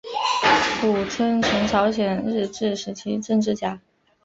[0.81, 3.79] 朴春琴朝鲜日治时期政治家。